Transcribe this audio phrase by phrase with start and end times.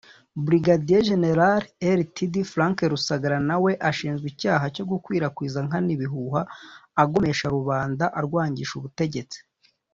[0.45, 6.41] Brig Gen (Rtd) Frank Rusagara na we ashinjwa icyaha cyo gukwirakwiza nkana ibihuha
[7.03, 9.37] agomesha rubanda arwangisha ubutegetsi